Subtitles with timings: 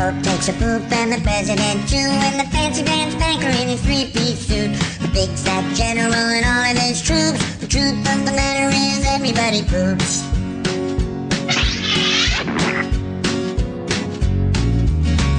[0.00, 3.80] Pope takes a poop and the president too, and the fancy pants banker in his
[3.80, 7.40] three-piece suit, the big fat general and all of his troops.
[7.60, 10.22] The truth of the matter is everybody poops.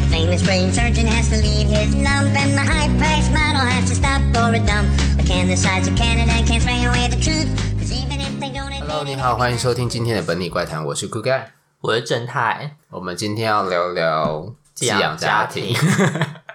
[0.02, 3.96] The famous brain surgeon has to leave his lump, and the high-priced model has to
[3.96, 4.90] stop for a dump.
[5.18, 7.48] But can the sides of Canada can't spray away the truth?
[7.78, 11.52] 'Cause even if they don't admit Hello， it, 你好，欢迎收听今天的本土怪谈，我是酷盖。
[11.83, 15.77] 我是正太，我们今天要聊聊寄养家庭庭，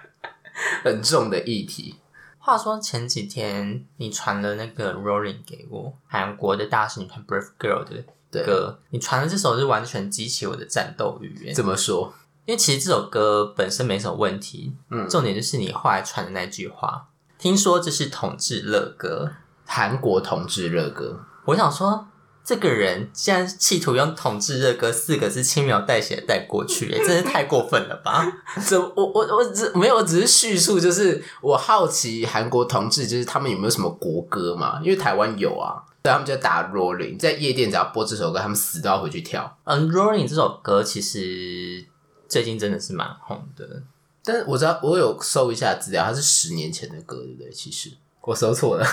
[0.82, 1.96] 很重的议题。
[2.38, 11.52] 话说前几天你传了那个 Rolling 给我，韩国的大使女团 Brave Girl 的歌，你传的这首是完全激起我的战斗欲耶。
[11.52, 12.10] 怎么说？
[12.46, 19.30] 因为其实这首歌本身没什么问题，嗯重点就是你后来传的那句话，听说这是同志乐歌，
[19.66, 22.08] 韩国同志热歌，我想说。
[22.48, 28.26] 这个人竟然企图用“同志热歌”四个字轻描淡写带过去， 哎，真是太过分了吧？
[28.66, 34.80] 这我我我只没有，我只是叙述，就是我好奇韩国同志，就是他们有没有什么国歌嘛？
[34.82, 39.58] 因为台湾有啊，所以他们就打 Rolling，在夜店只要播这首歌，他们死都要回去跳。
[39.64, 41.84] 嗯，Rolling 这首歌其实
[42.26, 43.82] 最近真的是蛮红的，
[44.24, 47.52] 但是我知道，我有搜一下资料，它是十年前的歌，对不对？
[47.52, 47.90] 其实
[48.28, 48.86] 我搜错了，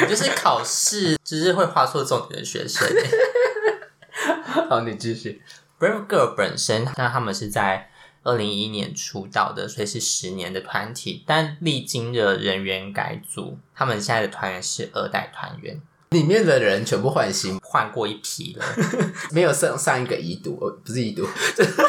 [0.00, 2.86] 你 就是考试只是会画错重点的学生。
[4.70, 5.42] 好，你继续。
[5.80, 7.90] Brave Girl 本身，那他们是在
[8.22, 18.64] 二零一一年出道的，所以是十年的团体，但历经了人员改组，他们现在的团员是二代团员，里面的人全部换新，换过一批了。
[19.34, 21.82] 没有上上一个已读，呃，不是已读，对不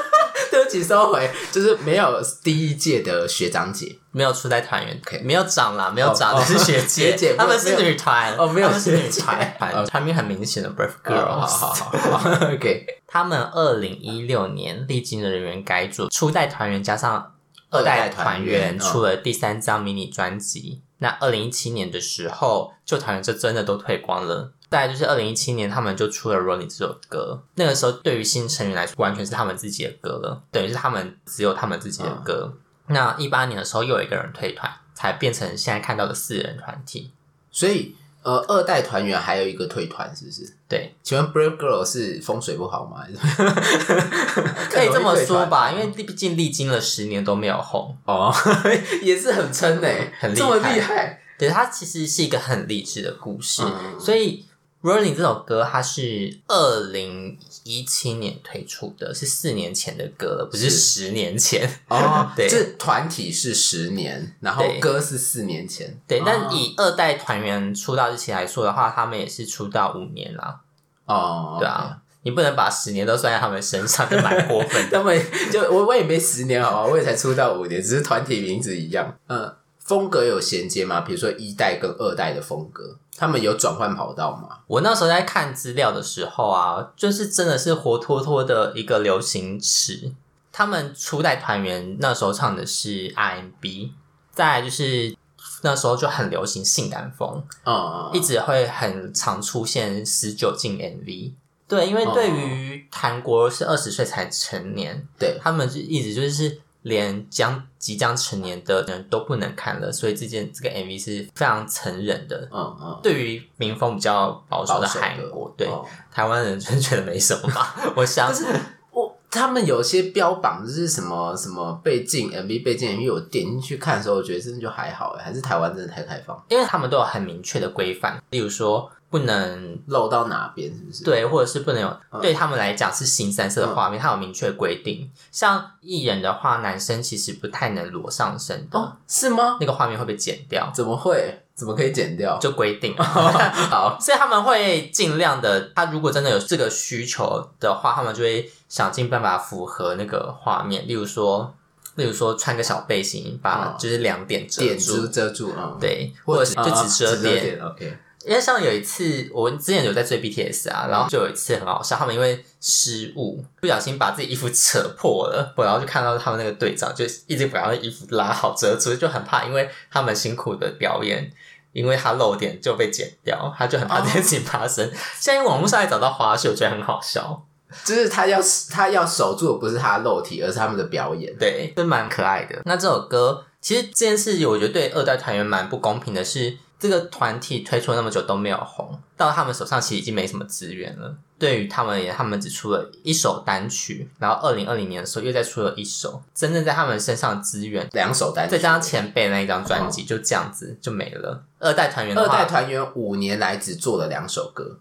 [0.70, 8.36] 起，收回，就是没有第一届的学长姐，没有初代团员 OK 没有长啦，没有长哦的是学姐，学姐他们是女团。
[8.38, 9.56] 哦没有他们是女团。
[9.58, 17.33] 团， 哦团名很明显的 Brave 哦 Girls，好好好好，OK，他们二零一六年历经了人员改组，初代团员加上
[17.72, 20.83] 二代团员嗯出了第三张迷你专辑。
[20.99, 24.54] 那二零一七年的时候，旧团员就真的都退光了。
[24.70, 27.42] 再来就是二零一七年，他们就出了《Running》这首歌。
[27.55, 32.54] 那个时候，对于新成员来说，完全是他们自己的歌了，等于是他们只有他们自己的歌。
[32.88, 37.11] 那一八年的时候，又有一个人退团，才变成现在看到的四人团体。
[37.49, 37.95] 所以
[38.30, 40.48] 呃，二代团员还有一个退团，是不是？
[40.67, 43.04] 对，请问 Brave Girl 是风水不好吗？
[44.70, 47.95] 可以这么说吧，因为毕竟历经了十年都没有红。
[48.06, 48.32] 哦，
[49.02, 54.45] 也是很撑诶，很这么厉害，对，它其实是一个很励志的故事，嗯所以
[54.82, 60.78] 《Rolling》这首歌它是二零一七年推出的，是四年前的歌了，不是是。
[60.78, 61.70] 十年前。
[61.90, 62.48] 哦， 对。
[62.48, 66.23] 这团体是十年，然后歌是四年前，对，哦。
[66.26, 70.62] 但以二代团员出道日期来说的话，他们也是出道五年啦，
[71.06, 74.98] 哦，对啊，你不能把十年都算在他们身上，就蛮过分的。
[74.98, 79.14] 他们就我我也没十年好吧，我也才出道五年，只是团体名字一样。
[79.28, 79.54] 嗯，
[79.89, 81.02] 风格有衔接吗？
[81.02, 84.60] 比如说一代跟二代的风格，他们有转换跑道吗？
[84.67, 90.14] 我那时候在看资料的时候啊，就是真的是活脱脱的一个流行词。
[90.52, 93.92] 他们初代团员那时候唱的是 R&B，
[94.32, 95.17] 再来就是
[95.64, 101.33] 那时候就很流行性感风，嗯，一直会很常出现十九禁 MV。
[101.67, 112.48] 对，因为对于韩国是二十岁才成年，对，他们就一直就是连将即将成年的人都不能看了，所以这件这个 MV 是非常残忍的。
[112.52, 117.76] 嗯嗯，对于民风比较保守的韩国，对、哦台湾人真觉得没什么吧。
[117.95, 118.45] 我想但是
[118.92, 135.09] 我他们有些标榜就是什么什么被禁 MV 被禁 MV，我点进去看的时候，我觉得真的就还好诶，还是台湾真的太开放，因为他们都有很明确的规范，例如说不能漏到哪边是不是？，对，或者是不能有、嗯对他们来讲是新三色的画面，它有明确的规定。
[135.31, 139.57] 像艺人的话，男生其实不太能裸上身的，哦，是吗？
[139.59, 141.44] 那个画面会被剪掉，怎么会？
[141.56, 142.38] 怎么可以剪掉？
[142.39, 142.95] 就规定。
[142.97, 150.88] 好，所以他们会尽量的，他如果真的有这个需求的话，他们就会想尽办法符合那个画面。
[150.88, 151.53] 例如说，
[151.95, 157.59] 例如说穿个小背心，把嗯就是两点遮住，遮遮住啊，嗯，对，或者是就只遮啊点。
[157.62, 157.97] ，OK，
[158.29, 171.31] 因为像有一次，我之前有在追 BTS 啊，然后就有一次很好笑，他们因为失误，不小心把自己衣服扯破了，然后就看到他们那个队长就一直把他的衣服拉好遮住，就很怕，因为他们辛苦的表演。
[171.71, 174.91] 因为他漏点就被剪掉，他就很怕这件事情发生。
[175.19, 177.45] 现在网络上还找到花絮，我觉得很好笑。
[177.85, 178.39] 就是他要
[178.71, 181.31] 他要守住的不是他的肉体，而是他们的表演。
[181.37, 182.59] 对，是蛮可爱的。
[182.65, 191.13] 那这首歌其实这件事，我觉得对二代团员蛮不公平的是，这个团体推出了那么久都没有红，到他们手上其实已经没什么资源了。
[191.37, 201.43] 对于他们而言，他们只出了一首单曲，然后二零二零年的时候又再出了一首，真正在他们身上资源两首单曲，再加上前辈那一张专辑，就这样子就没了。
[201.59, 204.79] 二代团员二代团员五年来只做了两首歌，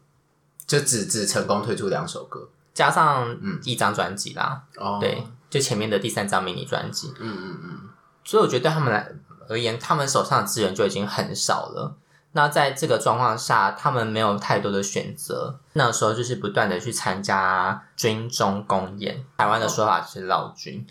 [0.67, 4.63] 就只只成功推出两首歌，加上嗯一张专辑啦。
[4.77, 7.13] 哦、嗯，对，就前面的第三张迷你专辑。
[7.19, 7.81] 嗯嗯嗯。
[8.25, 9.09] 所以我觉得对他们来
[9.49, 11.97] 而言，他们手上的资源就已经很少了。
[12.33, 15.59] 那在这个状况下，他们没有太多的选择。
[15.73, 20.87] 那时候就是不断的去参加军中公演，台湾的说法是老军。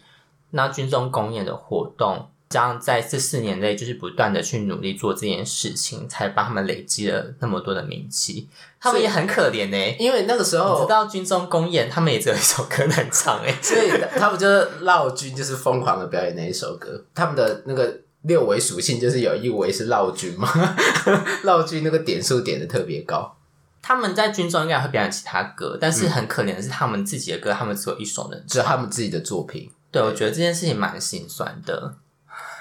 [0.49, 8.49] 那军中公演的活动，这样在这四年内就是不断的去努力做这件事情，才帮他们累积了那么多的名气。
[8.79, 17.05] 他们也很可怜呢、欸，因为那个时候你知道军中公演，他们也只有一首歌能唱哎，所以他们就是老军，就是疯狂的表演那一首歌。
[17.13, 17.99] 他们的那个。
[18.27, 20.47] 六维属性就是有一维是绕军嘛，
[21.43, 23.35] 绕军那个点数点的特别高。
[23.81, 29.71] 他们在军中应该会表演其他歌，但是很可怜的是，他们自己的歌，他们只有一首能，只有他们自己的作品。
[29.89, 31.95] 对，我觉得这件事情蛮心酸的。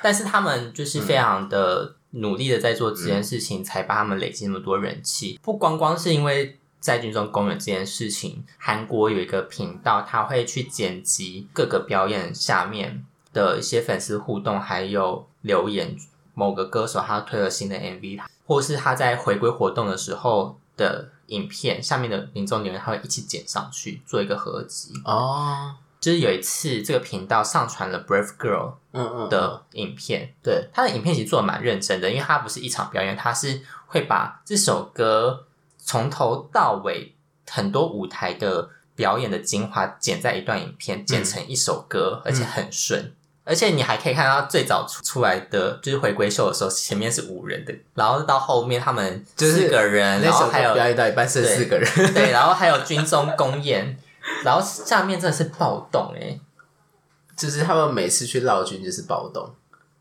[0.00, 5.40] 但是他们就是非常的努力的在做这件事情，才把他们累积那么多人气。
[5.42, 15.26] 不光光是因为在军中公演这件事情，韩国有一个频道，他会去剪辑各个表演下面的一些粉丝互动，还有。
[15.46, 15.96] 留言
[16.34, 24.92] 某个歌手他推了新的 MV，或是他在回归活动的时候的影片，下面的民众留言他会一起剪上去做一个合集。
[25.04, 25.74] 哦。
[25.98, 30.68] 就是有一次这个频道上传了 Brave Girl 嗯嗯的影片，对。
[30.72, 35.46] 他的影片其实做的蛮认真的，因为他不是一场表演，他是会把这首歌
[35.78, 37.16] 从头到尾
[37.48, 43.15] 很多舞台的表演的精华剪在一段影片，剪成一首歌，嗯、而且很顺。
[43.46, 53.96] 嗯而且你还可以看到最早出出来的就是回归秀的时候，前面是五人的，然后到后面他们四个人，就是、然后还有表演到一半剩四个人，对，对， 然后还有军中公演，
[54.44, 56.40] 然后下面真的是暴动诶、欸、
[57.36, 59.48] 就是他们每次去绕军就是暴动。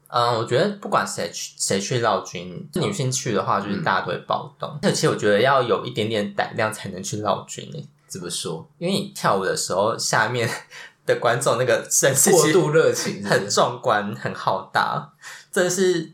[0.08, 4.68] 嗯，我觉得不管谁去谁去绕军，女性去的话就是大家都会暴动。
[4.82, 8.68] 而、嗯、且我觉得要有一点点胆量才能去绕军诶怎么说？
[8.80, 10.50] 因为你跳舞的时候下面。
[11.06, 15.14] 的观众那个声势过度热情，很壮观，很浩大，
[15.52, 16.12] 真的是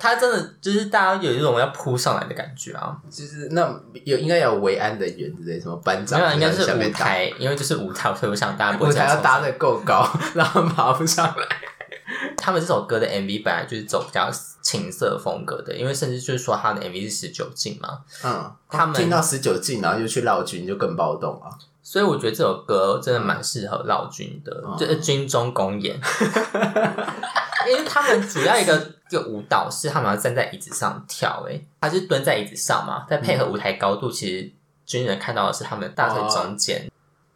[0.00, 2.96] 他真的就是大家有一种要扑上来的感觉啊！
[3.10, 6.18] 就是那有应该有维安的员之类，什么班长？
[6.18, 11.46] 没有，应该是舞台，因为就是舞台，所以我想大家舞台要搭的够高， 然后爬不上来。
[12.36, 18.00] 他们这首歌的 MV 本来就是走比较情色风格的，因为甚至就是说他的 MV 是十九禁嘛。
[18.22, 21.48] 嗯，他们听到十九禁，然后就去绕军，就更暴动啊。
[21.86, 25.94] 所以我觉得这首歌真的蛮适合老军的，嗯、就是军中公演，
[27.68, 34.50] 因为他们主要一个一个舞蹈是他们要站在椅子上跳，诶，他是蹲在椅子上嘛，再配合舞台高度，其实
[34.86, 36.86] 军人看到的是他们大腿中间。
[36.86, 36.90] 哦、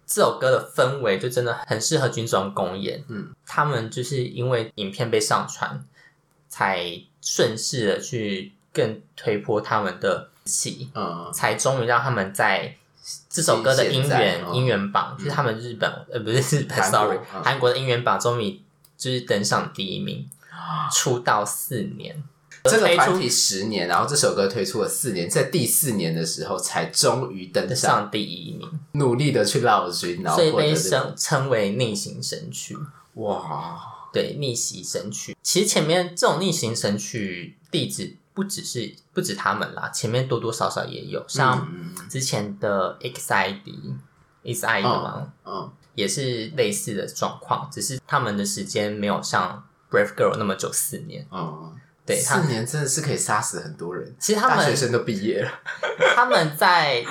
[0.07, 5.85] 这首歌的氛围就真的很适合军中公演，嗯，他们就是因为影片被上传，
[6.49, 12.78] 才顺势的去更推波他们的气，嗯，才终于让他们在。
[13.39, 18.61] 这首歌的音源、哦、音源榜，就是他们日本、 嗯、呃不是日本，sorry，韩、嗯、国的音源榜终于
[18.97, 20.29] 就是登上第一名。
[20.93, 22.21] 出道四年，
[22.65, 32.77] 这个团体十年，然后这首歌推出了四年，在第四年的时候才终于登上第一名，努力的去劳军，然后所以被称称为逆行神曲。
[33.15, 33.79] 哇，
[34.13, 35.37] 对，逆袭神曲。
[35.45, 38.17] 其实前面这种逆行神曲例子。
[38.39, 41.69] 不只是不止他们啦，前面多多少少也有，像
[42.09, 51.75] 之前的 EXID，EXID 嘛，嗯，也是类似的状况，只是他们的时间没有像 Brave Girl 那么久，四年，嗯，
[52.07, 54.15] 对，四年真的是可以杀死很多人。
[54.21, 55.51] 其实他们大学生都毕业了，
[56.15, 57.05] 他们在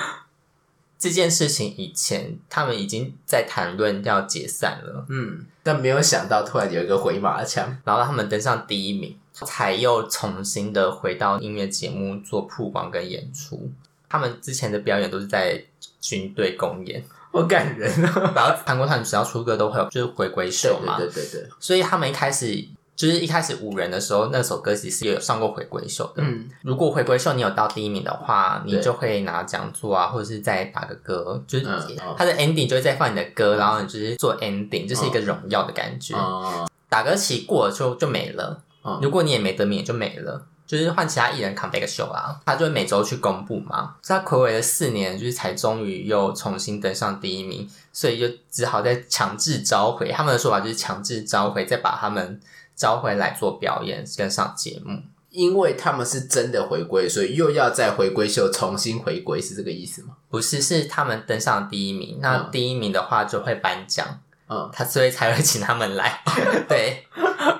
[0.98, 9.14] 这件事情以前，他们已经在谈论要解散了，嗯，但没有想到突然有一个回马枪，然后让他们登上第一名。
[9.46, 13.70] 才又重新的回到音乐节目做曝光跟演出。
[14.08, 15.62] 他们之前的表演都是在
[16.00, 18.32] 军队公演，好感人哦。
[18.34, 21.48] 然后韩国团只要出歌都会有就是回归秀嘛，对对对对。
[21.60, 22.64] 所以他们一开始
[22.96, 26.22] 就是一开始五人的时候，那首歌其实也有上过回归秀的。
[26.22, 31.66] 嗯，如果回归秀你有到第一名的话，你就会拿奖座啊，或者是再打个歌，就是
[32.16, 36.14] 他的 ending 就会再放你的歌，然后你就是做 ending，就是一个荣耀的感觉。
[36.14, 38.62] 哦打歌期过了就就没了。
[39.02, 42.40] 如果你也没得名，也就没了，就是换其他艺人 come back show 啦。
[42.44, 43.96] 他就会每周去公布嘛。
[44.02, 50.10] 他睽违了四年，就是才终于又重新登上第一名，所以就只好再强制召回。
[50.10, 52.40] 他们的说法就是强制召回，再把他们
[52.74, 55.02] 召回来做表演跟上节目。
[55.30, 60.16] 因为他们是真的回归，所以又要在回归秀重新回归，是这个意思吗？
[60.30, 64.20] 不是，是他们登上第一名，那第一名的话就会颁奖，嗯，
[64.72, 66.22] 他所以才会请他们来。
[66.68, 67.04] 对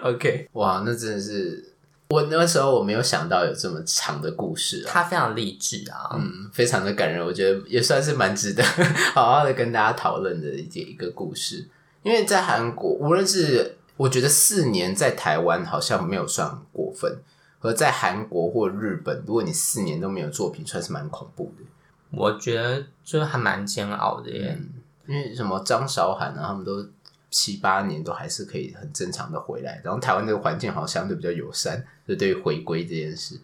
[0.02, 1.72] ，OK，哇，那真的是
[2.10, 8.62] 我那个时候我没有想到有这么长的故事啊，他非常励志啊，嗯，非常的感人，我觉得也算是蛮值得
[9.14, 11.68] 好好的跟大家讨论的一一个故事，
[12.02, 17.18] 因为在韩国，无论是我觉得四年在台湾好像没有算过分。
[17.60, 21.64] 和在韩国或日本，如果你四年都没有作品，算是蛮恐怖的。
[22.12, 24.77] 我觉得就还蛮煎熬的耶，嗯、
[25.08, 26.86] 因为什么张韶涵啊，他们都
[27.30, 29.80] 七八年都还是可以很正常的回来。
[29.82, 33.40] 然后台湾这个环境好像相对比较友善，就对于回归这件事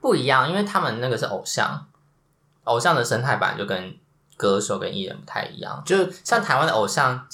[0.00, 1.86] 不一样，因为他们那个是偶像，
[2.64, 3.96] 偶像的生态本来就跟
[4.36, 5.82] 歌手跟艺人不太一样。
[5.86, 7.26] 就像台湾的偶像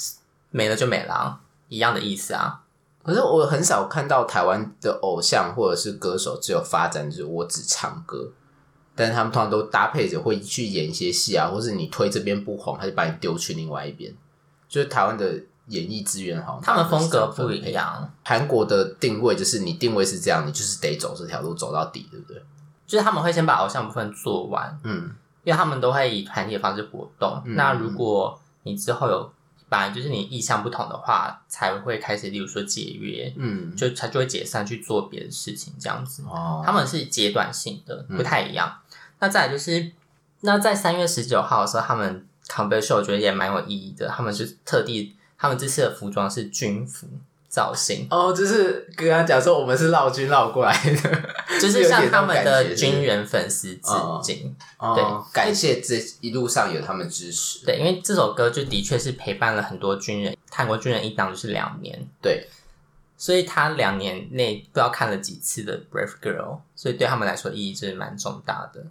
[0.49, 2.61] 没了就没了，一样的意思啊。
[3.03, 8.31] 可是我很少看到台湾的偶像或者是歌手只有发展，就是我只唱歌，
[8.95, 14.13] 但是他们通常都搭配着会去演一些戏啊，或是你推这边不红，他就把你丢去另外一边。
[14.67, 15.33] 就是台湾的
[15.67, 18.11] 演艺资源好像他们风格不一样。
[18.23, 22.41] 韩国的定位就是你定位是这样，你就是得走这条路走到底，对不对？
[22.85, 25.11] 就是他们会先把偶像部分做完，嗯，
[25.43, 27.41] 因为他们都会以团体的方式活动。
[27.45, 29.31] 嗯，那如果你之后有。
[29.69, 36.21] 反正就是你意向不同的话，才会开始，例如说解约，嗯，就才就会解散去做别的事情，这样子。
[36.27, 38.71] 哦，他们是阶段性的，不太一样。
[38.71, 38.82] 嗯、
[39.23, 39.89] 那再来就是，
[40.41, 44.09] 那在三月十九号的时候，他们 comeback show 我觉得也蛮有意义的。
[44.09, 47.07] 他们是特地，他们这次的服装是军服。
[47.47, 51.29] 造型哦，就是刚刚讲说我们是绕军绕过来的，
[51.61, 53.91] 就是向他们的军人粉丝致
[54.23, 57.63] 敬，哦、对，感谢这一路上有他们支持。
[57.63, 62.47] 对，因为这首歌就的确是陪伴了很多军人，泰国军人一当就是两年，对，
[63.17, 68.83] 所以他两年内不知道看了几次的《Brave Girl》，所以对他们来说意义就是蛮重大的。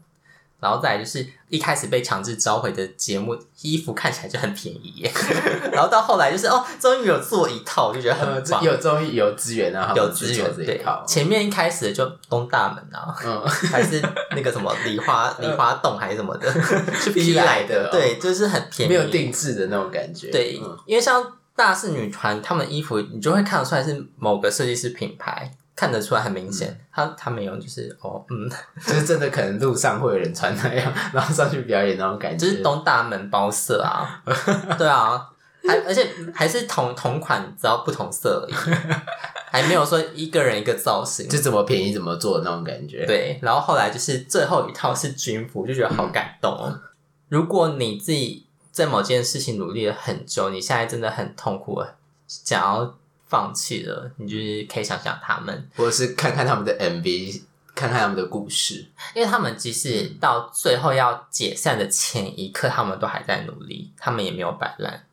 [0.63, 5.13] 然后再来就是一开始被强制召回的节目，衣服看起来就很便宜耶。
[5.73, 8.63] 然后到后来就是哦，终于有做一套，就觉得很棒。
[8.63, 11.05] 有终于有资源啊，有资源这一套。
[11.05, 14.01] 前面一开始就东大门啊，嗯，还是
[14.37, 16.49] 那个什么梨花 梨花洞还是什么的，
[16.95, 17.91] 是批来的。
[17.91, 20.31] 对，就是很便宜，没有定制的那种感觉。
[20.31, 21.21] 对，因为像
[21.57, 25.53] 大势女团，他们衣服你就会看得出来是某个设计师品牌。
[25.75, 28.51] 看得出来很明显，嗯、他他没有，就是哦，嗯，
[28.87, 34.23] 就是真的可能路上会有人穿那样，然后上去表演那种感觉，就是东大门包色啊，
[34.77, 35.31] 对啊，
[35.67, 38.55] 还而且还是同同款，只要不同色而已，
[39.51, 43.07] 还没有说一个人一个造型，就怎么便宜怎么做的那种感觉。
[43.07, 46.69] 对，然后后来就是最后一套是军服，就觉得好感动哦。
[46.71, 46.81] 嗯、
[47.29, 51.83] 如果你自己在某件事情努力了很久，你现在真的很痛苦，
[52.27, 52.95] 想要。
[53.33, 57.41] 放弃了，你就是可以想想他们，或者是看看他们的 MV，
[57.75, 65.07] 看看他们的故事，因为他们即使到最后要解散的前一刻，他们都还在努力，他们也没有摆烂。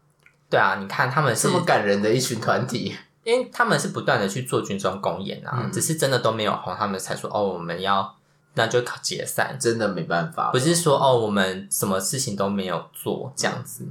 [0.49, 8.13] 对啊，你看他们是这么感人的一群团体，因为他们是不断的去做军中公演啊，嗯、只是真的都没有红，他们才说哦，我们要
[8.55, 13.87] 那就解散，真的没办法，不是说哦，我们什么事情都没有做这样子。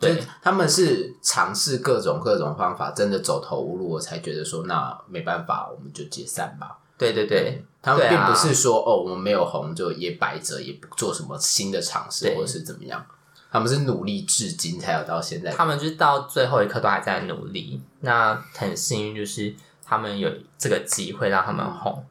[0.00, 6.78] 对，他们是尝试各种各种方法，真的走投无路，我才觉得说那没办法，我们就解散吧。
[6.98, 13.04] 对对对，他们并不是说、啊、哦，我们没有红就也摆着，也不做什么新的尝试，或者是怎么样。
[13.50, 17.80] 他们是努力至今才有到现在，他们就是到最后一刻都还在努力。
[18.00, 22.04] 那很幸运，就是他们有这个机会让他们红。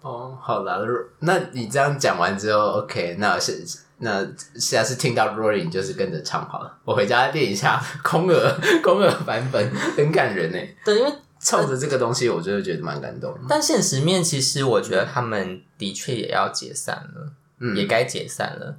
[0.00, 0.86] 哦，好了，
[1.18, 3.66] 那你这样讲完之后，OK，那是。
[3.98, 4.24] 那
[4.54, 6.78] 现在是听到 Rolling 就是跟着唱好了。
[6.84, 10.58] 我回家练一下空耳空耳版本，很感人呢。
[10.84, 13.34] 对，因为冲着这个东西，我就觉得蛮感动。
[13.48, 18.76] 但现实面，其实我觉得他们的确也要解散了，嗯，也该解散了。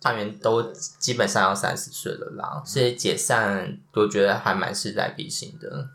[0.00, 0.62] 成员都
[1.00, 5.88] 基本上要三十岁了啦，所以解散，我觉得还蛮势在必行的。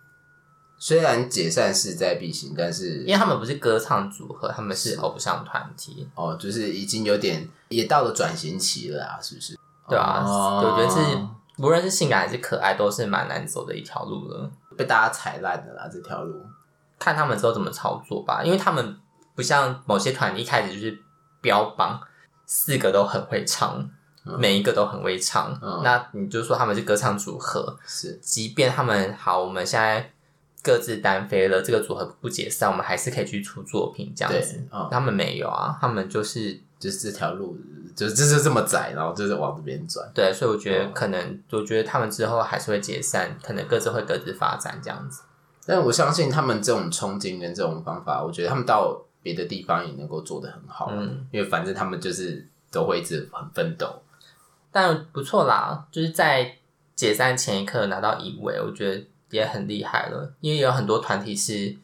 [0.86, 9.58] 虽然解散势在必行，但是因为他们不是歌唱组合，他们是偶像团体哦，就是已经有点也到了转型期了啊，是不是？
[9.88, 11.18] 对啊，哦、我觉得是
[11.58, 16.46] 无论是性感还是可爱，都是蛮难走的一条路了，被大家踩烂的啦这条路。
[17.00, 18.98] 看他们之后怎么操作吧，因为他们
[19.36, 21.00] 不像某些团一开始就是
[21.40, 21.98] 标榜
[22.46, 23.90] 四个都很会唱，
[24.26, 30.10] 嗯、每一个都很会唱，嗯、那你就说他们是歌唱组合，是，即便他们好，我们现在。
[30.64, 34.66] 各自单飞了，这个组合不解散，我们还是可以去出作品这样子。
[34.72, 37.58] 嗯、他们没有啊，他们就是就是这条路，
[37.94, 40.10] 就是就是这么窄，然后就是往这边转。
[40.16, 45.24] 对，所以我觉得可能，嗯、我觉得他们之后还是会解散，可能各自会各自发展这样子。
[45.66, 50.90] 但我相信他们这种冲劲跟这种方法，我觉得他们到别的地方也能够做得很好。
[50.92, 54.02] 嗯，因为反正他们就是都会一直很奋斗。
[54.72, 56.58] 但不错啦，就是在
[56.96, 60.34] 解散前一刻拿到一位，我觉得也很厉害了。
[60.40, 61.76] 因为有很多团体是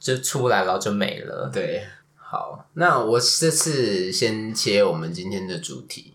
[0.00, 1.48] 就出来了就没了。
[1.52, 6.14] 对，好，那我这次先切我们今天的主题。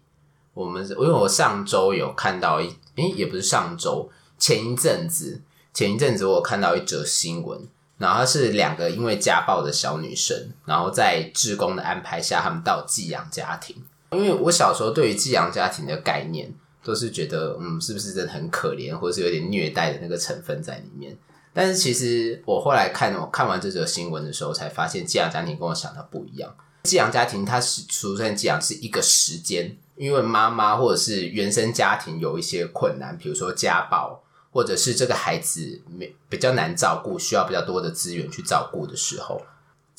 [0.53, 5.41] 我们因为我上周有看到一，诶，也不是上周，前一阵子，
[5.74, 7.62] 前一阵子我有看到一则新闻，
[7.98, 13.77] 然后是两个因为家暴的小女生，然后在志工的安排下，他们到寄养家庭。
[14.12, 16.53] 因为我小时候对于寄养家庭的概念，
[16.84, 21.18] 都是觉得，嗯，是不是真的很可怜，或是有点虐待的那个成分在里面？
[21.54, 26.56] 但是其实我后来看，我看完这则新闻的时候，才发现寄养家庭跟我想的不一样。
[26.84, 39.42] 寄养家庭它是出生寄养是一个时间，因为妈妈或者是原生家庭有一些困难，比如说家暴，或者是这个孩子没比较难照顾，需要比较多的资源去照顾的时候。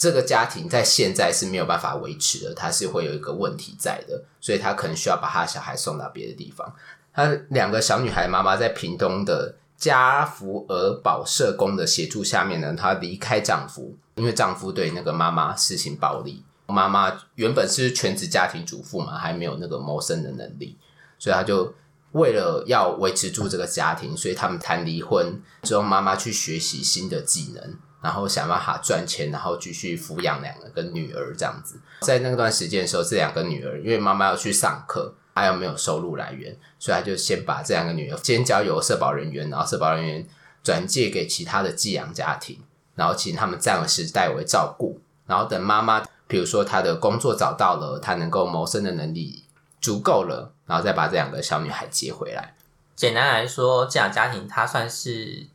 [0.01, 6.75] 这个家庭在现在是没有办法维持的，他是会有一个问题在的，所以他可能需要把他小孩送到别的地方。
[7.13, 16.43] 他两个小女孩妈妈在屏东的家福儿保社工的协助下面呢，她离开丈夫，因为丈夫对那个妈妈施行暴力。
[16.69, 20.79] 妈妈原本是全职家庭主妇嘛，还没有那个谋生的能力，
[21.19, 21.75] 所以她就
[22.13, 27.77] 为了要维持住这个家庭，所以他们谈离婚之后，妈妈去学习新的技能。
[28.03, 31.79] 然后想办法赚钱，然后继续抚养两个女儿这样子。
[32.01, 40.27] 在那段时间的时候，这两个女儿因为妈妈要去上课，还有没有收入来源，所以他就先把这两个女儿先交由社保人员，然后社保人员
[40.63, 42.61] 转借给其他的寄养家庭，
[42.95, 45.01] 然后请他们暂时代为照顾。
[45.27, 49.45] 然后等妈妈，比如说她的工作找到了，她能够谋生的能力
[49.81, 52.57] 足够了，然后再把这两个小女孩接回来。
[52.97, 55.47] 简单来说，寄养家庭它算是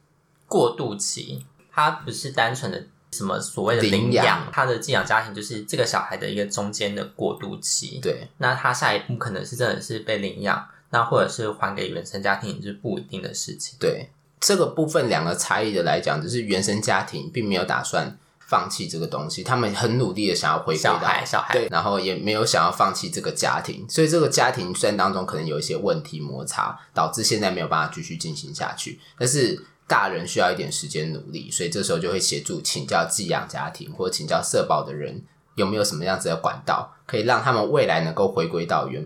[0.48, 1.46] 过渡期。
[1.76, 8.00] 他不是单纯的什么所谓的领养，他的寄养家庭就是这个小孩的一个中间的过渡期。
[8.02, 13.76] 对，那他下一步可能是真的是被领养，那或者是还给原生家庭，也是不一定的事情。
[13.78, 14.10] 对，
[14.40, 29.66] 这个部分两个差异的来讲，就是原生家庭并没有打算放弃这个东西，他们很努力的想要回归到小孩，小孩，对，然后也没有想要放弃这个家庭，所以这个家庭虽然当中可能有一些问题摩擦，导致现在没有办法继续进行下去，但是。
[29.88, 35.22] 大人需要一点时间努力，所以这时候就会协助请教寄养家庭或请教社保的人
[35.54, 39.06] 有没有什么样子的管道，可以让他们未来能够回归到原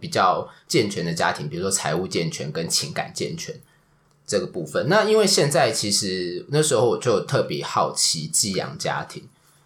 [0.00, 3.54] 比较健全的家庭，比如说财务健全跟情感健全
[4.26, 4.88] 这个部分。
[4.88, 9.22] 那因为现在其实那时候我就特别好奇寄养家庭，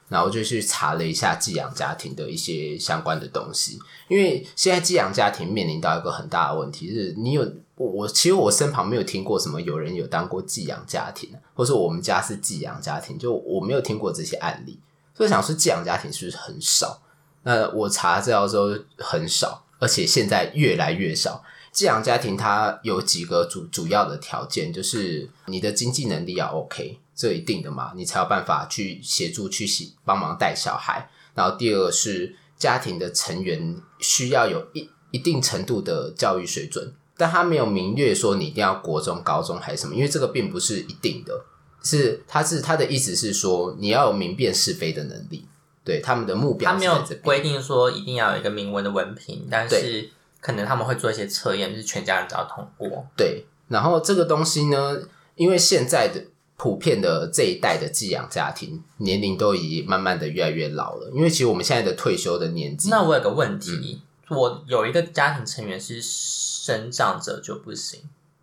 [0.09, 7.51] 然后就去查了一下寄养家庭的一些相关的东西，因为现在寄养家庭面临到一个很大的问题，是你有。
[7.81, 14.79] 我我其实我身旁没有听过什么有人有当过寄养家庭，或者我们家是寄养家庭，就我没有听过这些案例，
[15.15, 17.01] 所以想说寄养家庭是不是很少？
[17.43, 21.43] 那我查资料之后很少，而且现在越来越少。
[21.73, 29.67] 寄养家庭它有几个主主要的条件，就是你的经济能力要 OK，这一定的嘛，你才有办法去协助去
[30.05, 31.09] 帮忙带小孩。
[31.33, 36.93] 然后第二个是家庭的成员需要有一一定程度的教育水准。
[37.21, 41.45] 但他没有明确说你一定要国中、高中还是什么，因为这个并不是一定的，
[41.83, 45.45] 是他是他的意思是说你要有明辨是非的能力，
[45.85, 46.73] 对他们的目标。
[46.73, 50.09] 他没有规定说一定要有一个明文的文凭，但是
[50.41, 53.05] 可能他们会做一些测验，就是全家人都要通过。
[53.15, 55.03] 对，然后这个东西呢，
[55.35, 56.25] 因为现在的
[56.57, 62.89] 普遍的这一代的寄养家庭年龄都已经慢慢的越来越老了，因为其实我们现在的退休的年纪。
[62.89, 66.01] 那我有个问题，嗯、我有一个家庭成员是。
[66.71, 68.01] 身障者就不行。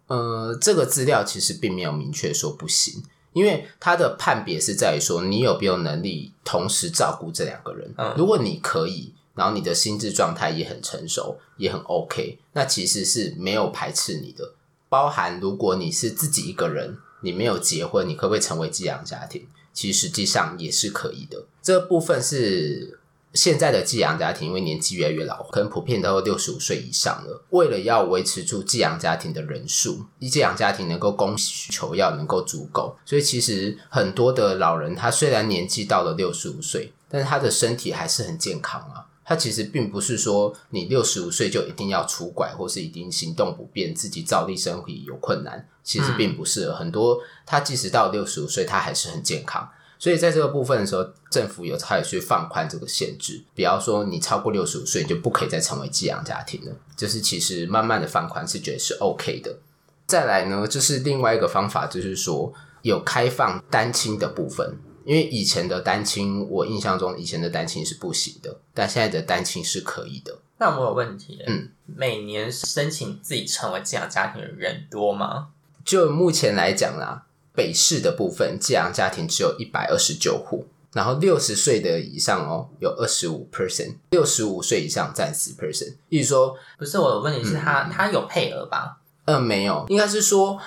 [0.08, 7.94] 呃，这个资料其实并没有明确说不行，因为他的判别是在于说你有没有能力同时照顾这两个人。
[7.98, 14.54] 嗯，如果你可以，然后你的心智状态也很成熟，也很 OK，那其实是没有排斥你的。
[14.90, 19.48] 包含如果你是自己一个人，你没有结婚，你可不可以成为寄养家庭？
[19.74, 21.46] 其实实际上也是可以的。
[21.62, 23.00] 这部分是。
[23.34, 27.44] 现在的寄养家庭因为年纪越来越老，可能普遍都六十五岁以上了。
[27.52, 39.06] 为了要维持住寄养家庭的人数，寄养家庭能够供需求要能够足够，所以其实很多的老人他虽然年纪到了六十五岁，但是他的身体还是很健康啊。
[39.24, 45.68] 他其实并不是说你六十五岁就一定要拄拐，或是一定行动不便，自己照例身体有困难。
[45.84, 49.70] 其实并不是，很多他即使到六十五岁，他还是很健康。
[50.00, 56.72] 所以在这个部分的时候，政府有开始去放宽这个限制，比方说你超过六十五岁就不可以再成为寄养家庭了。
[56.96, 59.58] 就是其实慢慢的放宽是觉得是 OK 的。
[60.06, 70.40] 再来呢，就是另外一个方法，就是说有开放单亲的部分，因为以前的单亲，我印象中以前的单亲是不行的，但现在的单亲是可以的。
[70.60, 75.50] 那我有问题，嗯，每年申请自己成为寄养家庭的人多吗？
[75.86, 77.27] 就目前来讲啦，
[77.58, 85.96] 北市的部分寄养家庭只有一百二十九户，然后六十岁的以上哦，有二十五 percent，六十五岁以上占十 percent。
[86.10, 89.00] 意思说，不是我的问题是他，嗯、他有配额吧？
[89.26, 90.60] 嗯，没有，应该是说。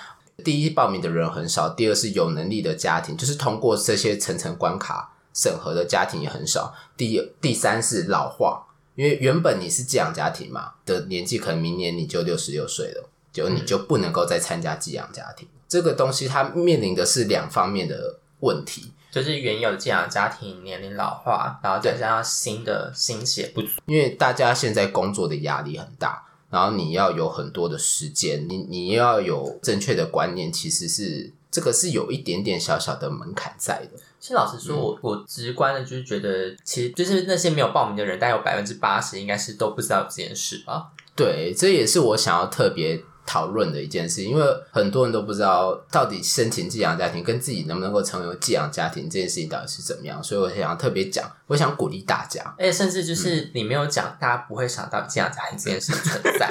[0.43, 6.75] 第一，报名的人很少；第二，是有能力的家庭，就是通过这些层层关卡审核的家庭也很少。
[6.97, 15.47] 第第三是老化，因为原本你是寄养家庭嘛的年纪，可能明年你就六十六岁了，就你就不能够再参加寄养家庭。
[15.53, 26.27] 嗯、这个东西它面临的是两方面的问题，就是原有寄养家庭年龄老化，然后再加上新的心血不足，因为大家现在工作的压力很大。
[26.51, 34.01] 然后你要有很多的时间，你你要有正确的观念，其实是这个是有一点点小小的门槛在的。
[34.19, 40.91] 其实老实说，我、嗯、我直观的就是觉得，其实就是那些没有报名的人，大概有百分之八十应该是都不知道这件事吧。
[41.15, 43.01] 对，这也是我想要特别。
[43.31, 52.43] 讨论的一件事，因为很多人都不知道到底申请寄养家庭跟自己能不能够成为寄养家庭这件事情到底是怎么样，所以我想要特别讲，我想鼓励大家。
[52.59, 56.51] 而且甚至就是你没有讲，嗯、大家不会想到寄养家庭这件事存在。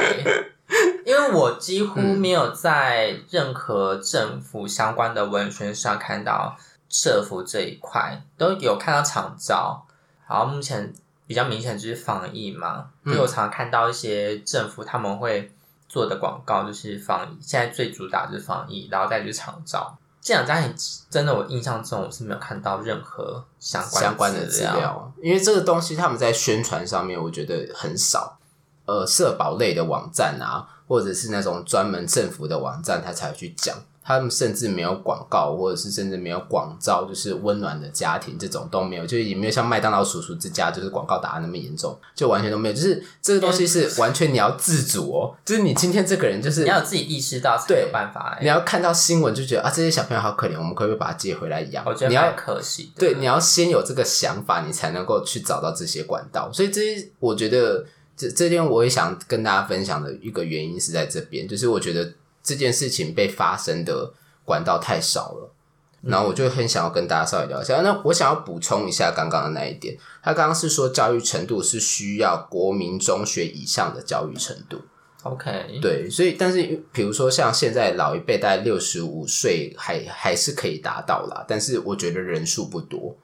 [1.06, 6.56] 因为我几乎没有在任何政府相关的文宣上看到
[6.88, 9.86] 社福这一块，都有看到厂招。
[10.30, 10.94] 然后目前
[11.28, 15.52] 比较明显就是防疫嘛，因为我常常看到一些政府他们会。
[15.90, 19.98] 做的广告就是防疫，现在最主打就是防疫，然后再就是长照。
[20.22, 20.76] 这两家很
[21.10, 28.38] 真的，我印象中我是没有看到任何相关相关的资料，因为这个东西他们在宣传上面，我觉得很少。
[28.86, 33.76] 呃，社保类的网站啊，或者是那种专门政府的网站，他才会去讲。
[34.10, 42.74] 他们甚至没有广告，或者是甚至没有广招，就是温暖的家庭这种都没有，就也没有像麦当劳叔叔之家，就是广告打的那么严重，就完全都没有。
[42.74, 48.36] 就是这个东西是完全你要自主哦， 就是你今天这个人就是你要自己意识到才有办法。
[48.42, 51.86] 你要看到新闻就觉得啊，这些小朋友好可怜，我们可不可以把他接回来养？
[51.86, 52.92] 我觉得蛮可惜。
[52.98, 56.52] 对，你要先有这个想法，你才能够去找到这些管道。
[56.52, 57.86] 所以这些我觉得
[58.18, 62.12] 这这边我也想跟大家分享的一个原因是在这边，就是我觉得
[62.44, 64.14] 这件事情被发生的。
[64.46, 65.54] 管道太少了，
[66.02, 67.82] 然后我就很想要跟大家稍微聊一下。
[67.82, 74.82] 那我想要补充一下刚刚的那一点，他刚刚是说教育程度是需要国民中学以上的教育程度。
[75.22, 83.16] OK，对，所以但是比如说像现在老一辈大概六十五岁还还是可以达到啦，但是我觉得人数不多，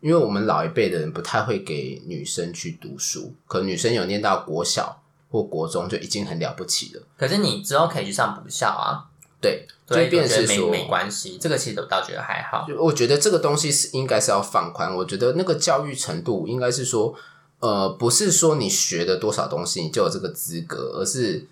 [0.00, 7.02] 因为我们老一辈的人不太会给女生去读书，可能女生有念到国小或国中就已经很了不起了。
[7.16, 9.10] 可是你之后可以去上补校啊。
[9.38, 12.66] 对，所以变是说没没关系，这个其实我倒觉得还好。
[12.78, 14.92] 我觉得这个东西是应该是要放宽。
[14.96, 17.14] 我觉得那个教育程度应该是说，
[17.60, 21.46] 呃，不是说你学的多少东西你就有这个资格，而是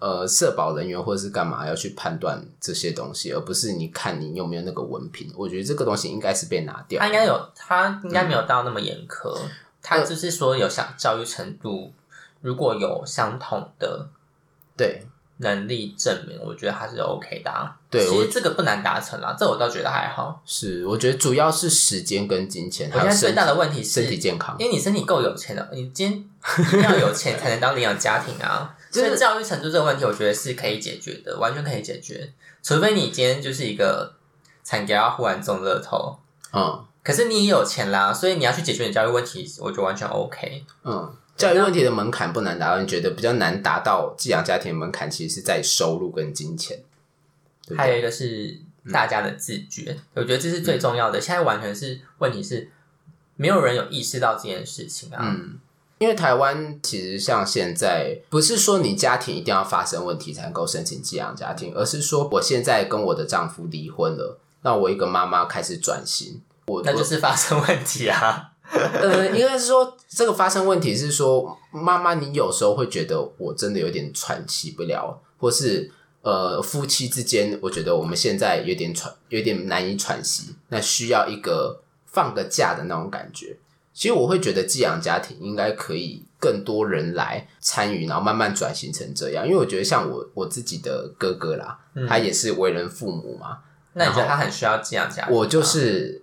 [0.00, 5.32] 呃，社保人员或者是干嘛要去判断这些东西，而不是你看你有没有那个文凭。
[5.36, 7.00] 我觉得这个东西应该是被拿掉。
[7.00, 9.32] 他应该有，他应该没有到那么严苛。
[9.38, 9.48] 嗯、
[9.80, 11.92] 他就是说有想教育程度，
[12.40, 14.08] 如果有相同的，
[14.76, 15.06] 对。
[15.40, 17.72] 能力证明，我觉得还是 OK 的啊。
[17.88, 20.42] 对，其实这个不难达成啦，这我倒觉得还好。
[20.44, 22.90] 是，我觉得主要是时间跟金钱。
[22.92, 28.76] 我现在最大的问题是身体健康，因为你身体够有钱了，你今天一定要有钱才能当领养家庭啊。
[28.90, 32.32] 所以教育程度这个问题，我觉得是可以解决的，完全可以解决。
[32.60, 34.12] 除非你今天就是一个
[34.64, 36.18] 产家忽然中乐透，
[36.52, 40.64] 嗯，可是你也有钱啦，所以你要去解决你教育问题，我觉得完全 OK。
[40.82, 41.14] 嗯。
[41.38, 46.76] 教育问题的门槛不难达到，你觉得比较难达到寄养家庭的门槛，其实是在收入跟金钱。
[47.64, 48.58] 对对，还有一个是
[48.92, 51.20] 大家的自觉，嗯、我觉得这是最重要的。
[51.20, 52.68] 现在完全是问题是
[53.36, 55.18] 没有人有意识到这件事情啊。
[55.22, 55.60] 嗯，
[55.98, 68.54] 因为台湾其实像现在，不是说你家庭一定要发生问题才能够申请寄养家庭，而是说我现在跟我的丈夫离婚了，那我一个妈妈开始转型，我那就是发生问题啊。
[68.70, 83.56] 呃，应该是说这个发生问题是说，妈妈，你有时候会觉得我真的有点喘气不了，或是呃，夫妻之间，我觉得我们现在有点喘，有点难以喘息，那需要一个放个假的那种感觉。
[83.94, 89.46] 其实我会觉得寄养家庭应该可以更多人来参与，然后慢慢转型成这样。
[89.46, 93.58] 因为我觉得像我我自己的哥哥啦，嗯、他也是为人父母嘛，
[93.94, 95.34] 那你觉得他很需要寄养家庭？
[95.34, 96.22] 我就是。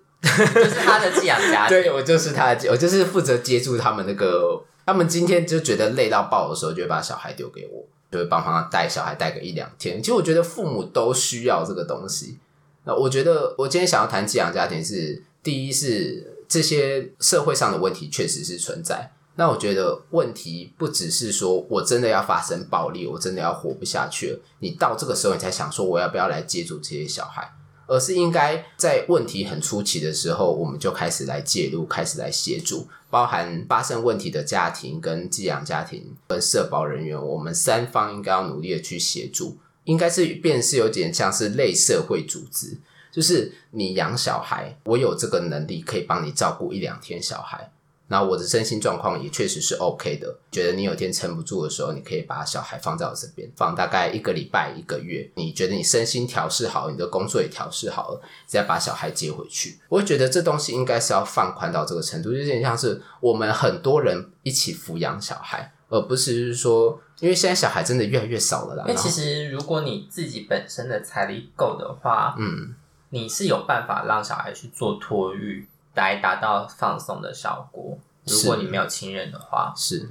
[0.53, 4.63] 就是他的寄养家庭，对，我就是他的，我就是负责接住他们那个。
[4.87, 9.99] 他们今天就觉得累到爆的时候，就会把小孩丢给我，就会帮他带小孩带个一两天。
[9.99, 12.37] 其实我觉得父母都需要这个东西，
[12.83, 19.11] 那我觉得我今天想要谈寄养家庭是，第一是这些社会上的问题确实是存在。
[19.37, 27.54] 那我觉得问题不只是说我真的要发生暴力，我真的要活不下去了，你到这个时候你才想说我要不要来接住这些小孩，
[27.87, 42.77] 而是应该在问题很初期的时候，我们就开始来介入，开始来协助，包含发生问题的家庭跟寄养家庭跟社保人员，我们三方应该要努力的去协助，应该是变是有点像是类社会组织，
[43.11, 47.71] 就是你养小孩，我有这个能力可以帮你照顾一两天小孩。
[48.07, 55.27] 那我的身心状况也确实是 OK 的，觉得你有天撑不住的时候，你可以把小孩放在我这边，放大概一个礼拜、一个月。
[55.35, 59.79] 你觉得你身心调试好，你的工作也调试好了，再把小孩接回去。
[59.89, 68.85] 我会觉得这东西应该是要放宽到这个程度，就有点像是我们很多人一起抚养小孩，而不是说，因为现在小孩真的越来越少了啦。
[68.87, 72.75] 因为其实如果你自己本身的财力够的话，嗯，
[73.09, 75.67] 你是有办法让小孩去做托育。
[75.95, 77.97] 来达到放松的效果。
[78.25, 80.09] 如果你没有亲人的话，是。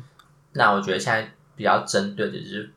[0.53, 2.73] 那我觉得现在比较针对的就是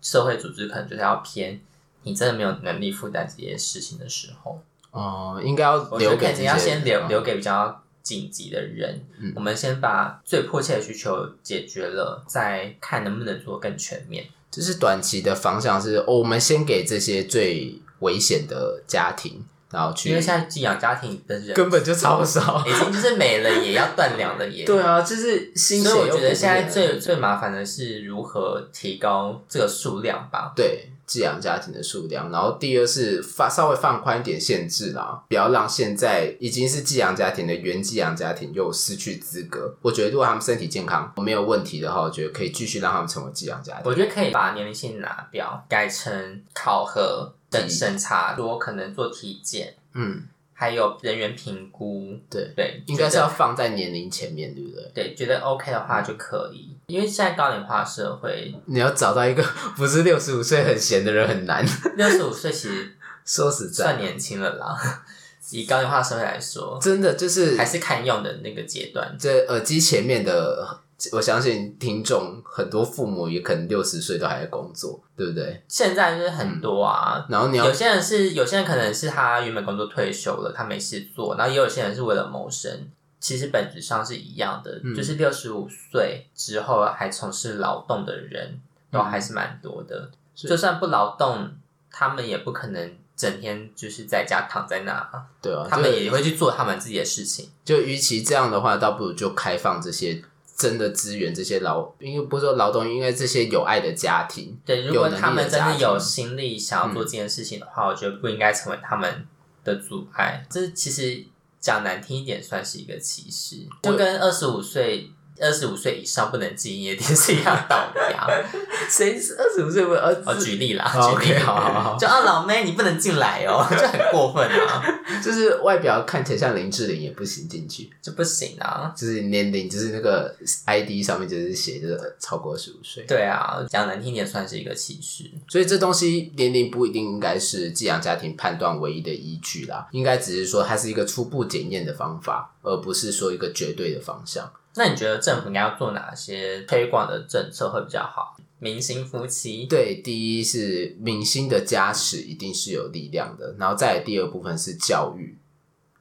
[0.00, 1.60] 社会组织，可能就是要偏
[2.02, 4.60] 你真的没有能力负担这些事情的时候。
[4.90, 9.06] 哦、呃，应该要留给，你要先留留给比较紧急的人。
[9.18, 9.32] 嗯。
[9.36, 14.26] 我们先把最迫切的需求解决了，再看能不能做更全面。
[14.50, 19.44] 就是短期的方向是，哦、我们先给这些最危险的家庭。
[19.70, 24.64] 然后去，因为现在寄养家庭的人根本就超少， 已经就是没了，也要断粮了也。
[24.66, 25.82] 对啊，就是新。
[25.84, 30.52] 所以我觉得现在最最麻烦的是如何提高这个数量吧。
[30.56, 32.30] 对，寄养家庭的数量。
[32.30, 39.74] 然后第二是放稍微放宽一点限制啦，不要让现在已经是寄养家庭的原寄养家庭又失去资格。
[39.82, 43.82] 我觉得如果他们身体健康没有问题的话，我觉得可以继续让他们成为寄养家庭。
[43.84, 47.34] 我觉得可以把年龄性拿掉，改成考核。
[47.52, 50.22] 等审查，说可能做体检，嗯，
[50.60, 54.90] 还有人员评估，对对，应该是要放在年龄前面，对不对？
[54.92, 59.42] 对，觉得 OK 的话就可以，因为现在高龄化社会， 你要找到一个
[59.74, 61.64] 不是六十五岁很闲的人很难。
[61.96, 62.94] 六十五岁其实
[63.24, 65.02] 说实在算年轻了啦，
[65.50, 69.16] 以高龄化社会来说，真的就是还是看用的那个阶段。
[69.18, 70.80] 这耳机前面的。
[71.12, 75.62] 我相信听众很多父母也可能六十岁都还在工作，对不对？
[75.66, 88.60] 现在就是很多啊，嗯、然后你要有些人是有些人可能是他原本工作退休了，他没事做，然后也有些人是为了谋生，其实本质上是一样的，嗯、就是六十五岁之后还从事劳动的人
[88.90, 91.50] 都还是蛮多的，嗯、就算不劳动，
[91.90, 97.48] 他们也不可能整天就是在家躺在那，对啊，他们也会去做他们自己的事情。
[97.64, 100.22] 就与其这样的话，倒不如就开放这些。
[100.60, 109.26] 真的支援这些劳，因为不是说劳动，因为这些有爱的家庭，对，如果他们真的有心力想要做这件事情的话，嗯、我觉得不应该成为他们
[109.64, 110.44] 的阻碍。
[110.50, 111.24] 这其实
[111.58, 115.10] 讲难听一点，算是一个歧视，就跟二十五岁。
[115.40, 118.26] 二十五岁以上不能进营业 店是一样道理啊？
[118.90, 119.92] 谁是二十五岁不？
[119.92, 124.82] 呃，哦，举例啦，OK，好好好，就啊，老妹你不能进来哦，就很过分啊！
[125.24, 128.92] 就是外表看起来像林志玲也不行进去，就不行啊！
[128.96, 130.34] 就是年龄，就是那个
[130.66, 133.04] ID 上面就是写着超过二十五岁。
[133.06, 135.30] 对啊，讲难听点算是一个歧视。
[135.48, 144.50] 所以这东西年龄不一定应该是寄养家庭判断唯一的依据啦，应该只是说它是一个初步检验的方法，而不是说一个绝对的方向。
[144.76, 148.36] 那你觉得政府应该要做哪些推广的政策会比较好？
[148.58, 155.38] 明星夫妻，对，第一是明星的加持一定是有力量的，然后再来第二部分是教育。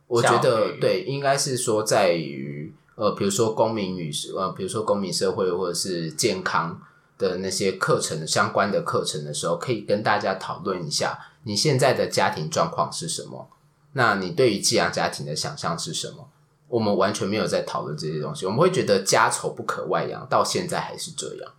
[0.08, 6.82] 我觉得对，应该是说在于呃，比如说公民与呃，比如说公民社会或者是健康
[7.18, 13.48] 的那些课程相关的课程的时候，可以跟大家讨论一下你现在的家庭状况是什么？
[13.94, 16.28] 那你对于寄养家庭的想象是什么？
[16.70, 21.52] 我们完全没有在讨论这些东西，我们会觉得家丑不可外扬，到现在还是这样。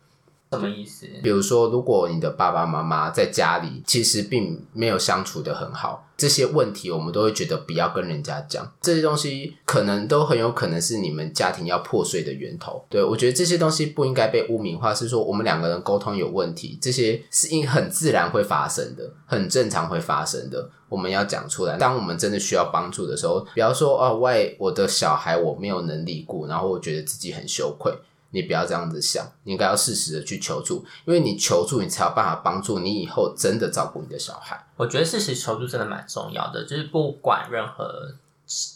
[0.50, 1.06] 什么意思？
[1.22, 8.70] 比如说，如果你的爸爸妈妈在家里其实并没有相处得很好，这些问题我们都会觉得不要跟人家讲。
[8.80, 12.84] 这些东西可能都很有可能是你们家庭要破碎的源头。
[12.88, 20.68] 对，我觉得这些东西不应该被污名化，是说我们两个人沟通有问题，这些是因很自然会发生的，很正常会发生的。
[20.88, 21.76] 我们要讲出来。
[21.76, 27.94] 当我们真的需要帮助的时候，比方说哦，喂，我的小孩我没有能力顾，然后我觉得自己很羞愧。
[28.30, 34.66] 你不要这样子想，你应该要适时的去求助，因为你求助，你才有办法帮助你以后真的照顾你的小孩。
[34.76, 38.14] 我觉得适时求助真的蛮重要的，就是不管任何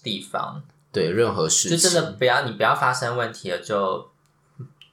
[0.02, 0.62] 地方，
[0.92, 4.10] 对任何事情，就真的不要你不要发生问题了，就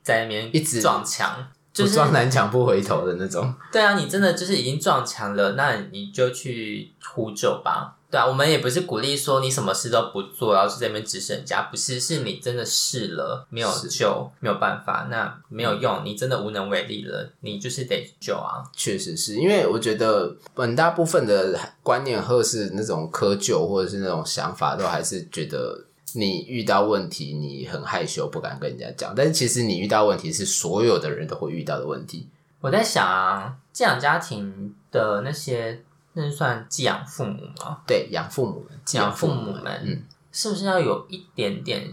[0.04, 1.48] 在那边一直撞墙。
[1.74, 3.56] 就是撞南墙不回头的那种。
[3.72, 7.96] 对啊，你真的就是已经撞墙了，那你就去呼救吧。
[8.12, 18.62] 对啊，我们也不是鼓励说你什么事都不做，然后就在那边指使人家，不是，是你真的试了没有救，没有办法，那没有用，你真的无能为力了，你就是得救啊。
[18.76, 29.14] 确实是因为我觉得很大部分的观念或是那种窠臼或者是那种想法，都还是觉得你遇到问题你很害羞，不敢跟人家讲。
[29.16, 32.28] 但是其实你遇到问题是所有的人都会遇到的问题。
[32.60, 35.82] 我在想啊，寄养家庭的那些。
[36.14, 37.80] 那是算寄养父母吗？
[37.88, 41.90] 对，养父母们，寄养父母们，嗯，是不是要有一点点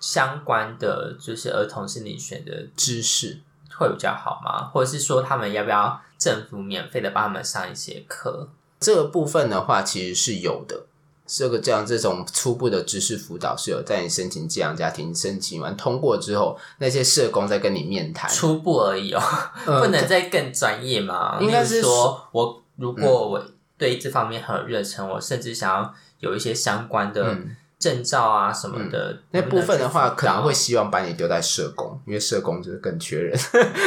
[0.00, 3.40] 相关的，就是儿童心理学的知识
[3.76, 4.70] 会比较好吗？
[4.72, 8.48] 或者是说，他们要不要政府免费的帮他们上一些课？
[8.80, 10.86] 这个部分的话，其实是有的。
[11.26, 19.20] 这个这样这种初步的知识辅导是有，在你申请寄养家庭申请完通过之后，那些社工在跟你面谈，初步而已哦，
[19.66, 21.38] 嗯、 不能再更专业吗？
[21.38, 23.52] 应该是说，我如果我、嗯。
[23.78, 27.38] 对这方面很有热忱，我甚至想要有一些相关的
[27.78, 29.12] 证照啊什么的。
[29.12, 33.38] 嗯、那部分的话，可能会希望把你丢在社工，因为社工就是更缺人。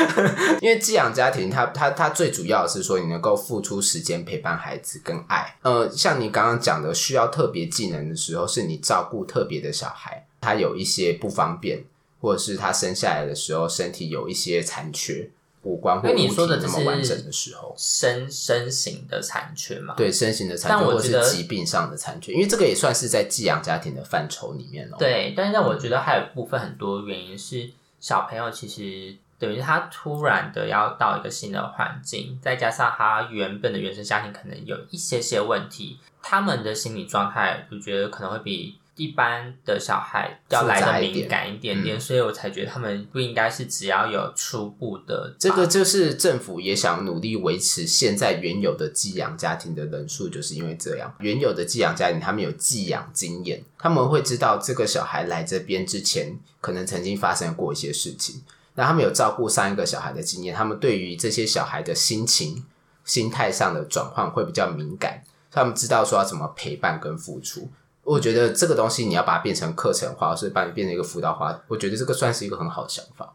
[0.62, 5.58] 因为寄养家庭它，它它它最主要的是说，你能够付出时间陪伴孩子跟爱。
[5.62, 11.84] 呃，像你刚刚讲的，需要特别技能的时候，是你照顾特别的小孩，他有一些不方便，
[12.22, 15.30] 或者是他生下来的时候身体有一些残缺。
[15.64, 19.94] 五官或物体这么完整的时候，身身形的残缺嘛？
[19.96, 24.96] 对，身形的残缺，或者是疾病上的残缺，因为这个也算是在寄养家庭的范畴里面哦。
[24.98, 27.70] 对，但是我觉得还有部分很多原因是
[28.00, 38.78] 小朋友其实等于他突然的要到一个新的环境，再加上他原本的原生家庭可能有一些些问题，他们的心理状态，我觉得可能会比。
[39.02, 45.36] 一般的小孩要来的敏感一点点，嗯、所以我才觉得他们不应该是只要有初步的。
[45.40, 51.12] 这个就是政府也想努力维持现在原有的寄养家庭的人数，就是因为这样。
[51.18, 58.44] 原有的寄养家庭他们有寄养经验，他们会知道这个小孩来这边之前可能曾经发生过一些事情。
[58.76, 62.64] 那他们有照顾上一个小孩的经验，他们对于这些小孩的心情、
[63.04, 67.72] 心态上的转换会比较敏感，他们知道说要怎么陪伴跟付出。
[68.04, 73.34] 我觉得这个东西你要把它变成课程化，或是把你变成一个辅导化，我觉得这个算是一个很好的想法。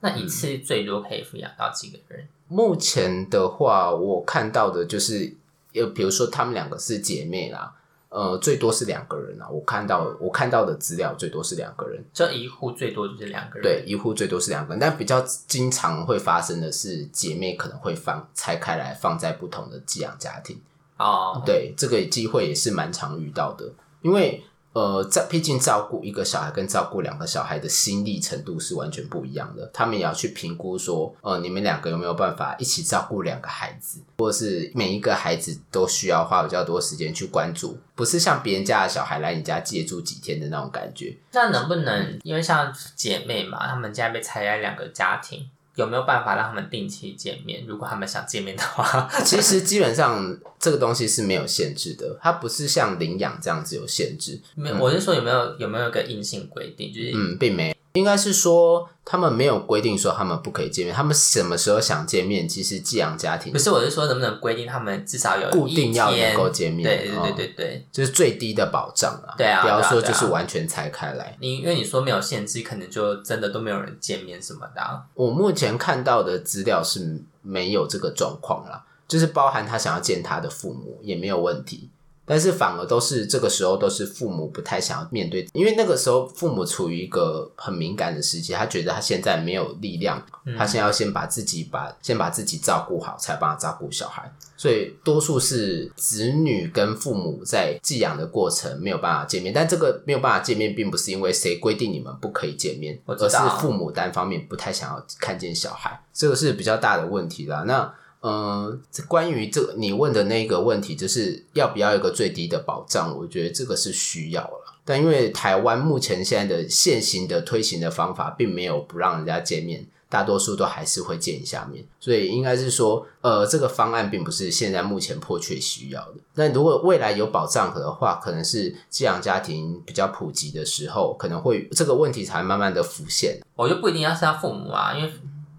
[0.00, 2.26] 那一次最多可以抚养到几个人？
[2.48, 5.34] 目前的话，我看到的就是，
[5.70, 7.72] 有比如说他们两个是姐妹啦，
[8.08, 9.48] 呃，最多是两个人啦。
[9.48, 13.62] 我看到我看到的资料最多是两个人，这一户最多就是两个人。
[13.62, 20.60] 对，一户最多是两个人，但比较经常会发生的是姐妹可能会放拆开来放在不同的寄养家庭。
[20.98, 23.72] 哦，对，这个机会也是蛮常遇到的。
[24.02, 24.42] 因为
[24.74, 41.14] 呃，在毕竟照顾一个小孩跟照顾两个小孩的心力程度是完全不一样的，他们也要去评估说，呃，你们两个有没有办法一起照顾两个孩子，或者是每一个孩子都需要花比较多时间去关注，不是像别人家的小孩来你家借住几天的那种感觉。
[41.32, 45.46] 那能不能因为像姐妹嘛，他们家被拆开两个家庭？
[45.76, 47.64] 有没有办法让他们定期见面？
[47.66, 54.40] 如果他们想见面的话， 其实基本上这个东西是没有限制的，它不是像领养这样子有限制。
[54.54, 56.92] 没有，我是说有没有有没有一个硬性规定？
[56.92, 57.74] 就是嗯，并没有。
[57.92, 63.70] 应该是说，他们没有规定说他们不可以见面，他们什么时候想见面，其实寄养家庭不是。
[63.70, 66.88] 我是说，能不能规定他们至少有固定要能够见面？
[66.88, 69.34] 对对对对对，就是最低的保障啊。
[69.36, 71.36] 对啊，不要说就是完全拆开来。
[71.40, 75.02] 你因为你说没有限制，可能就真的都没有人见面什么的啊。
[75.14, 81.90] 我目前看到的资料是没有这个状况啦，就是包含他想要见他的父母也没有问题。
[82.24, 90.24] 但是反而都是这个时候，都是父母不太想要面对，因为那个时候父母处于一个很敏感的时期，他觉得他现在没有力量，
[90.56, 94.32] 他现在要先把自己把先把自己照顾好，才帮他照顾小孩。
[94.56, 107.64] 所以多数是子女跟父母在寄养的过程没有办法见面，但这个没有办法见面，并不是因为谁规定你们不可以见面，而是父母单方面不太想要看见小孩，这个是比较大的问题啦。
[107.66, 107.92] 那。
[108.22, 113.16] 嗯，关于这你问的那个问题，就是要不要有一个最低的保障？
[113.18, 114.78] 我觉得这个是需要了。
[114.84, 121.84] 但因为台湾目前现在的现行的推行的方法，并没有不让人家见面，大多数都还是会见一下面。
[121.98, 126.14] 所以应该是说，呃，这个方案并不是现在目前迫切需要的。
[126.34, 133.40] 但如果未来有保障的话，可能是寄养家庭比较普及的时候，可能会这个问题才慢慢的浮现。
[133.56, 135.12] 我就不一定要是他父母啊，因为。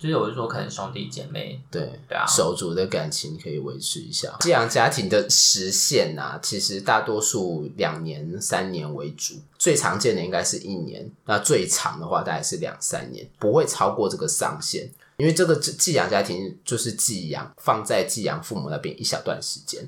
[0.03, 4.35] 就是我是说，可能兄弟姐妹，对对啊，手足的感情可以维持一下。
[4.41, 14.91] 寄养家庭的时限啊，其实大多数两年、三年为主，最常见的应该是一年，那最长的话大概是两三年，不会超过这个上限。
[15.15, 19.87] 因为这个寄养家庭就是寄养放在寄养父母那边一小段时间。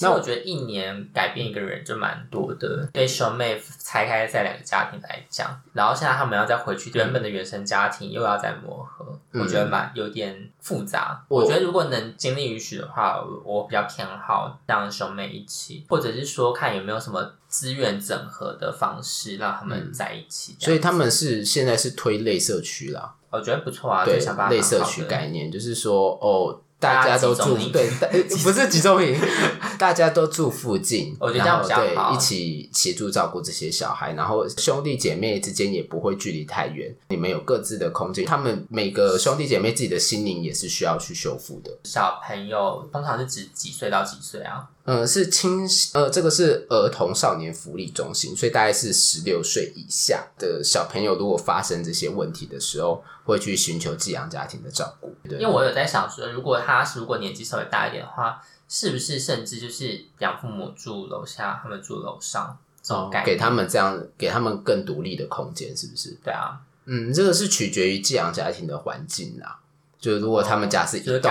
[0.00, 2.88] 那我觉得一年改变一个人就蛮多的。
[2.92, 11.24] 对兄妹拆开在两个家庭来讲，然后现在他们要再回去原本的原生家庭，又要再磨合，嗯、我觉得蛮有点复杂。
[11.28, 20.56] 我觉得如果能精力允许的话，我比较偏好让兄妹一起，或者是说看有没有什么资源整合的方式让他们在一起。
[20.58, 24.04] 所以他们是现在是推类社区啦，我觉得不错啊。
[24.04, 26.60] 对，想类社区概念就是说哦。
[26.82, 27.88] 大家都住对，
[28.42, 29.16] 不是集中营，
[29.78, 41.70] 大家都住附近，我觉得这样比较好，对，一起协助照顾这些小孩，然后兄弟姐妹之间也不会距离太远，你们有各自的空间，他们每个兄弟姐妹自己的心灵也是需要去修复的。
[41.84, 44.68] 小朋友通常是指几岁到几岁啊？
[44.84, 55.14] 嗯，是青呃，这个是儿童少年福利中心，所以大概是十六岁以下的小朋友，如果发生这些问题的时候，会去寻求寄养家庭的照顾。
[55.22, 66.18] 对，因为我有在想说，如果他是如果年纪稍微大一点的话，是不是甚至就是养父母住楼下，他们住楼上，这种感觉，给他们这样，给他们更独立的空间，是不是？
[66.24, 69.60] 对啊，嗯，这个是取决于寄养家庭的环境啦。
[70.02, 71.22] 就如果他们家是一栋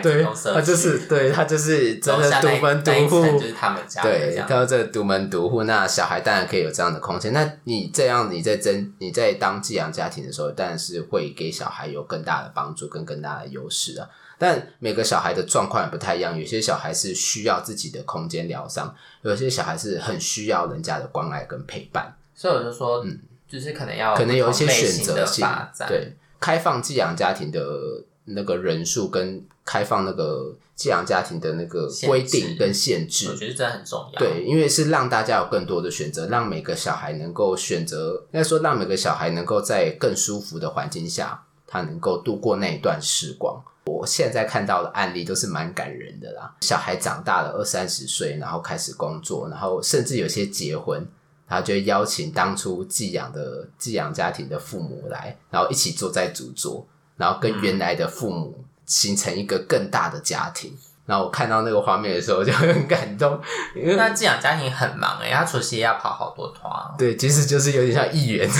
[0.00, 4.00] 的，对，他就是对他就是真的独门独户，就是他们家。
[4.00, 7.34] 对，他这个独门独户，那小孩当然可以有这样的空间。
[7.34, 14.08] 那你这样你在争你在当寄养家庭的时候，当然是会给小孩有更大的帮助跟更大的优势啊。
[14.38, 22.16] 但每个小孩的状况也不太一样，有些小孩是需要自己的空间疗伤，有些小孩是很需要人家的关爱跟陪伴。
[22.34, 25.46] 所以我就说，嗯，就是可能要可能有一些选择性，
[25.86, 26.16] 对。
[26.40, 34.18] 开放寄养家庭的那个人数，跟开放那个寄养家庭的那个规定跟限制，我觉得这很重要。
[34.18, 43.62] 对，因为是让大家有更多的选择，让每个小孩能够选择，应该说让每个小孩能够在更舒服的环境下，他能够度过那一段时光。
[43.86, 51.06] 我现在看到的案例都是蛮感人的啦，小孩长大了二三十岁，然后开始工作，然后甚至有些结婚。
[51.48, 56.86] 然后就邀请当初寄养的寄养家庭的父母来，然后一起坐在主桌，
[57.16, 60.70] 然后跟原来的父母形成一个更大的家庭。
[60.72, 63.40] 嗯、然后我看到那个画面的时候就很感动，
[63.76, 66.72] 因为那寄养家庭很忙诶，他除夕要跑好多团。
[66.98, 68.50] 对，其实就是有点像议员。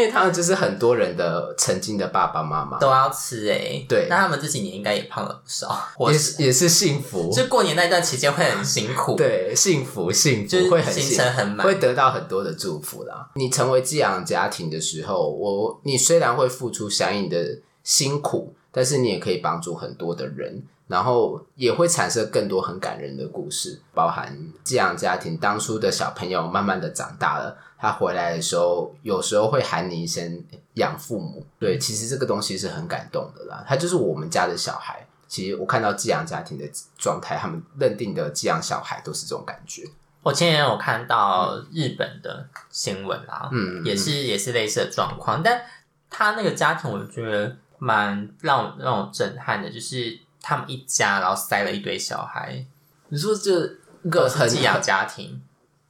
[0.00, 5.78] 因为他们就是很多人的曾经的爸爸妈妈都要吃诶、欸、对，那他们这几年应该也胖了不少，
[6.10, 7.30] 也是也是幸福。
[7.30, 13.28] 就过年那段期间会很辛苦，对，幸福幸福，就会很行程很满，会得到很多的祝福啦。
[13.34, 20.62] 你成为寄养家庭的时候，我你虽然会付出相应的辛苦，但是你也可以帮助很多的人。
[20.90, 31.46] 然后也会产生更多很感人的故事，包含寄养家庭当初的小朋友慢慢的长大了，他回来的时候，有时候会喊你一声养父母。
[31.58, 33.64] 对，其实这个东西是很感动的啦。
[33.66, 35.06] 他就是我们家的小孩。
[35.26, 36.64] 其实我看到寄养家庭的
[36.98, 39.84] 状态，他们认定的寄养小孩都是这种感觉。
[40.22, 45.62] 我前年有看到日本的新闻啦，嗯，也是也是类似的状况，但
[46.10, 50.20] 他那个家庭我觉得蛮让让我震撼的，就是。
[50.42, 52.64] 他们一家，然后塞了一堆小孩。
[53.10, 53.60] 你说这
[54.08, 55.38] 个很寄养家庭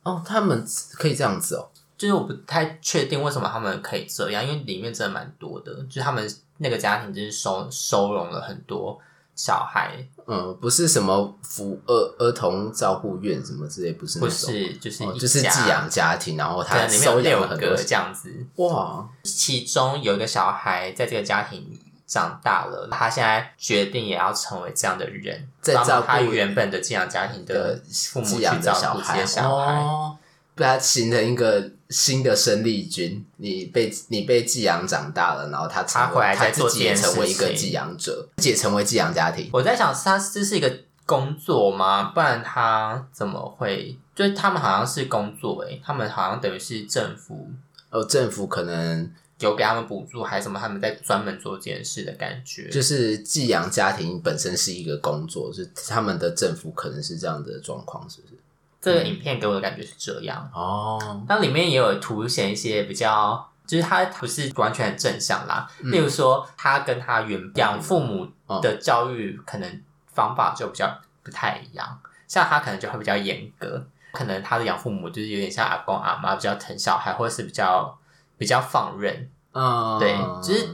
[0.03, 1.70] 哦，他们可以这样子哦。
[2.01, 5.71] 就是我不太确定为什么他们可以这样，因为里面真的蛮多的。
[5.85, 6.27] 就是他们
[6.57, 8.99] 那个家庭就是收收容了很多
[9.35, 10.03] 小孩。
[10.27, 18.35] 嗯，不是什么福儿儿童照护院什么之类，不是那种，不是就是、哦、就是寄养家庭，然后他里面有六个这样子。
[18.57, 30.17] 哇，其中有一个小孩在这个家庭长大了，他现在决定也要成为这样的人，在照顾他原本的寄养家庭的父母去照顾这些小孩，哦，
[30.55, 33.23] 被他形成一个新的生力军。
[33.37, 39.51] 你被你被寄养长大了，然后他他回来再做自己也成为一个寄养者，自己成为寄养家庭。
[39.53, 40.73] 我在想，他这是一个
[41.05, 42.05] 工作吗？
[42.15, 43.99] 不然他怎么会？
[44.15, 47.49] 就是他们好像是工作，诶，他们好像等于是政府，
[47.91, 49.11] 哦，政府可能。
[49.41, 50.61] 有给他们补助还是什么？
[50.61, 58.35] 他们在专门做这件事的感觉，就是寄养家庭本身是一个工作，是他们的政府可能是这样的状况，是不是？
[58.81, 61.25] 这个影片给我的感觉是这样哦。
[61.29, 65.69] 那里面也有凸显一些比较，就是他不是完全很正向啦。
[65.83, 68.27] 嗯、例如说，他跟他原养父母
[68.63, 77.97] 的教育可能方法就比较不太一样，像他可能就会比较严格，可能他的养父母就是有点像阿公阿妈，比较疼小孩，或者是比较。
[78.41, 80.67] 比较放任，嗯，对，其实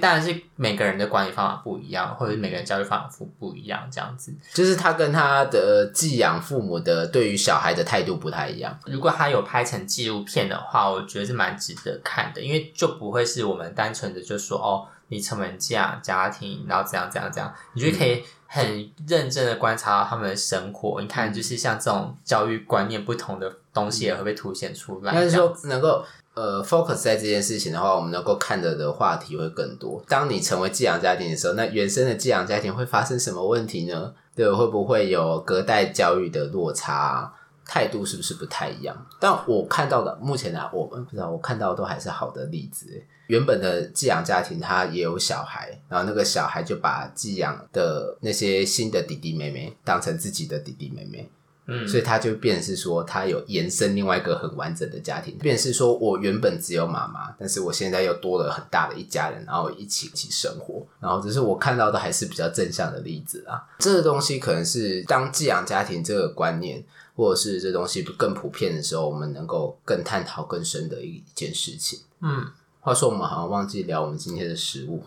[0.00, 4.32] 当然是每个人的管理方法不一样，或者是每个人教育方法不不一样，这样子。
[4.52, 8.78] 就是他跟他的寄养父母的对于小孩的态度不太一样。
[8.86, 21.00] 如果他有拍成纪录片的话，我觉得是蛮值得看的，因为就不会是我们单纯的就说哦，你成为寄养家庭，然后怎样怎样怎样，你就可以很认真的观察到他们的生活。
[21.00, 25.12] 嗯、你看，就是像这种教育观念不同的东西也会被凸显出来。
[25.12, 26.04] 但是说能够
[26.34, 30.02] 呃 focus 在这件事情的话，我们能够看的的话题会更多。
[30.08, 34.12] 当你成为寄养家庭的时候，那原生的寄养家庭会发生什么问题呢？
[34.34, 37.32] 对，会不会有隔代教育的落差？
[37.66, 38.94] 态度是不是不太一样？
[39.18, 43.02] 但我看到的目前呢，我们不知道，我看到的都还是好的例子。
[43.28, 51.26] 原本的寄养家庭他也有小孩，然后那个小孩就把寄养的那些新的弟弟妹妹当成自己的弟弟妹妹。
[51.66, 63.64] 嗯，所以他就变成是说，他有延伸另外一个很完整的家庭，变成是说我原本只有妈妈，但是我现在又多了很大的一家人，然后一起一起生活，然后只是我看到的还是比较正向的例子啊。
[63.78, 66.84] 这个东西可能是当寄养家庭这个观念，
[67.16, 72.00] 或者是这东西更普遍的时候，我们能够更探讨更深的一件事情。
[72.20, 72.46] 嗯，
[72.80, 75.02] 话说我们好像忘记聊我们今天的食物，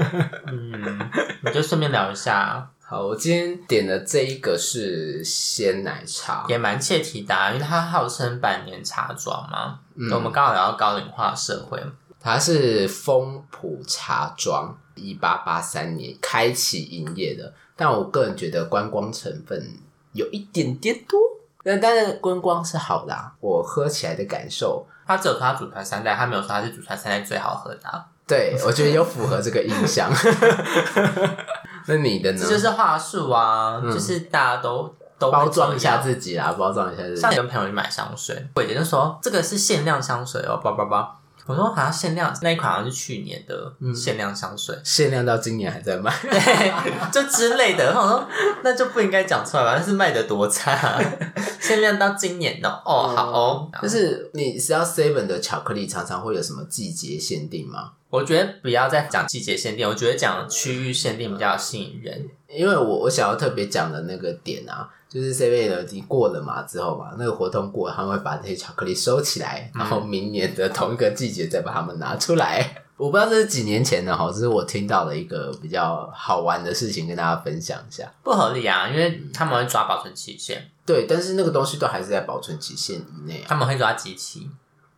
[0.46, 1.10] 嗯，
[1.44, 2.71] 你就顺便聊一下。
[2.92, 9.78] 好，我今天点的这一个是鲜奶茶，也蛮切题的，因为它号称百年茶庄嘛。
[9.94, 11.82] 嗯，我们刚好聊到高龄化社会，
[12.20, 19.72] 它是丰浦茶庄，一八八三年开启营业的，但我个人觉得观光成分
[20.12, 21.18] 有一点点多，
[21.64, 28.04] 但当然观光是好的，我喝起来的感受，他只有说他祖传三代，他没有说他是祖传三代最好喝的。
[28.26, 30.12] 对，我觉得有符合这个印象。
[31.86, 32.38] 那你的呢？
[32.40, 37.20] 这就是话术啊，嗯、就是大家都都包装一下自己啦，包装一下自己。
[37.20, 41.16] 像你跟朋友去买香水，柜姐就说这个是限量香水哦，叭叭叭。
[41.46, 46.72] 我说好像限量那一款好像是去年的限量香水，嗯、限量到今年还在卖，对，
[47.12, 47.88] 就之类的。
[47.88, 48.28] 我说
[48.62, 51.00] 那就不应该讲出来吧，但是卖的多差，
[51.60, 53.70] 限量到今年的哦，哦，好哦。
[53.82, 57.92] 就是你知道 Seven 的巧克力常常会有什么季节限定吗？
[58.08, 62.28] 我觉得不要再讲季节限定，我觉得讲区域限定比较吸引人。
[62.46, 72.62] 因为我我想要特别讲的那个点啊，就是 Seven 的已经过了嘛之后嘛，那个活动过了，他们会把这些巧克力收起来，然后明年的同一个季节再把它们拿出来。
[72.76, 78.10] 嗯、我不知道这是几年前的哈，这是我听到的一个比较好玩的事情，跟大家分享一下。
[78.22, 80.70] 不合理啊，因为他们会抓保存期限。
[80.86, 84.48] 对，但是那个东西都还是在保存期限以内，他们会抓机器。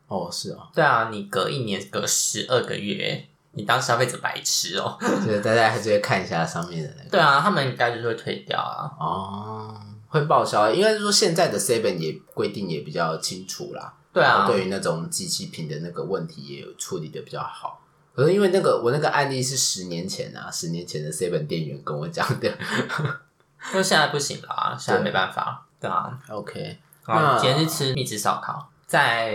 [0.07, 4.97] 哦，是哦，对啊，你隔一年，隔十二个月，你当消费者白痴哦。
[5.27, 7.11] 对， 大家还是会看一下上面的那个。
[7.11, 8.89] 对啊，他们应该就是会退掉啊。
[8.99, 9.75] 哦，
[10.15, 13.93] 会报销，应该是说现在的 Seven 也规定也比较清楚啦。
[14.13, 17.83] 对啊，对于那种机器品的那个问题也有处理的比较好。
[18.15, 22.49] 可是因为那个我那个案例是十年前啊，十年前的 Seven 店员跟我讲的，
[23.73, 25.67] 因为现在不行了啊，现在没办法。
[25.81, 28.71] 对，啊，OK，那今天是吃蜜汁烧烤。
[28.87, 29.33] 在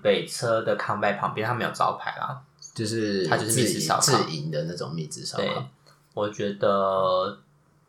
[0.00, 2.40] 北车的康拜旁边，它没有招牌啦，
[2.72, 5.66] 就是它就是蜜汁烧烤，自营的那种蜜汁烧烤。
[6.14, 7.36] 我觉得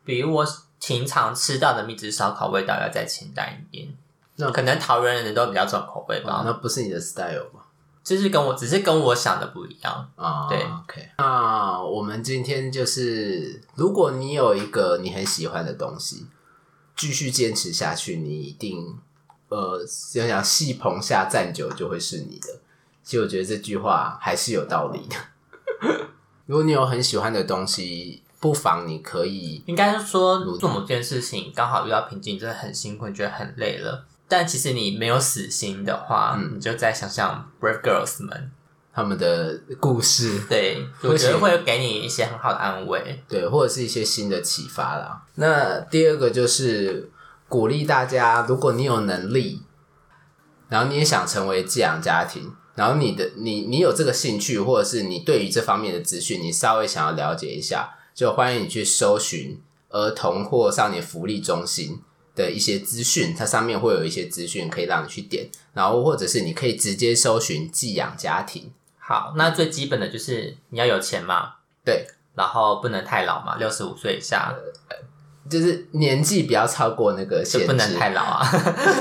[0.04, 0.44] 比我
[0.84, 3.88] 平常吃到的蜜汁烧烤味道要再清淡一点。
[4.34, 6.42] 那可能桃园人都比较重口味吧？
[6.44, 7.60] 那不是你的 style 吧？
[8.02, 10.48] 就是跟我只是跟我想的不一样啊。
[10.48, 11.08] 对，OK。
[11.18, 16.26] 那我们今天就是，如果你有一个你很喜欢的东西，
[16.96, 18.98] 继续坚持下去，你一定。
[19.50, 22.58] 呃，想想戏棚下站久就会是你的。
[23.04, 25.16] 其实我觉得这句话还是有道理的。
[26.46, 34.04] 如果你有很喜欢的东西，不妨你可以，应该是说做某件事情刚好遇到瓶颈，真的很辛苦，你觉得很累了。
[34.28, 38.50] 但其实你没有死心的话，嗯、你就再想想 Brave Girls 们
[38.92, 45.22] 他们的故事，对， 我觉得会给你一些很好的安慰，对，或者是一些新的启发啦。
[45.36, 47.10] 那第二个就是。
[47.48, 49.60] 鼓励大家，如果你有能力，
[50.70, 59.60] 然后你也想成为寄养家庭，然后你的你你有这个兴趣，或者是你对于这方面的资讯，你稍微想要了解一下，就欢迎你去搜寻
[59.90, 62.00] 儿童或少年福利中心
[62.34, 68.72] 的一些资讯，它上面会有一些资讯可以让你去点，然后或者是你可以直接搜寻寄养家庭。
[68.98, 71.54] 好，那最基本的就是你要有钱嘛，
[71.84, 74.54] 对，然后不能太老嘛，六十五岁以下。
[75.50, 78.46] 就是年纪不要超过那个限制，不能太老啊。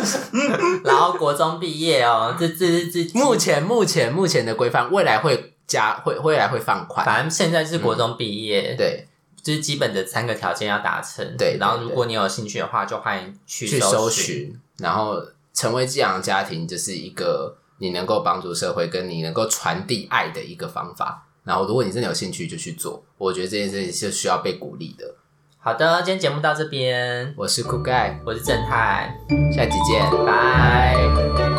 [0.83, 7.05] 然后国中毕业哦，这这这目前目前目前的规范，未来会加会未来会放宽。
[7.05, 9.07] 反正现在是国中毕业，嗯，对，
[9.41, 11.37] 就是基本的三个条件要达成。
[11.37, 21.25] 对，然后如果你有兴趣的话，就欢迎去去搜寻，然后成为寄养家庭，就是一个你能够帮助社会，跟你能够传递爱的一个方法。
[21.45, 23.01] 然后如果你真的有兴趣，就去做。
[23.17, 25.15] 我觉得这件事情是需要被鼓励的。
[25.63, 27.33] 好的，今天节目到这边。
[27.37, 29.15] 我是酷盖，我是正太，
[29.55, 31.50] 下期见，拜。